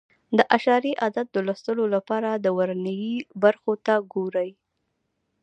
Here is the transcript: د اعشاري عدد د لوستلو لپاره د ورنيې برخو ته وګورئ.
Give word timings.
د 0.37 0.39
اعشاري 0.55 0.93
عدد 1.05 1.25
د 1.31 1.37
لوستلو 1.47 1.85
لپاره 1.95 2.29
د 2.33 2.47
ورنيې 2.57 3.15
برخو 3.43 3.73
ته 3.85 3.93
وګورئ. 3.99 4.49